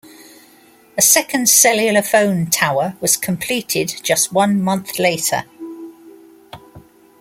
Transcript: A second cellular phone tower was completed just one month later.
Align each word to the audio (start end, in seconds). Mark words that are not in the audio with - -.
A 0.97 1.01
second 1.03 1.47
cellular 1.47 2.01
phone 2.01 2.47
tower 2.47 2.95
was 2.99 3.15
completed 3.15 4.01
just 4.01 4.33
one 4.33 4.59
month 4.59 4.97
later. 4.97 5.43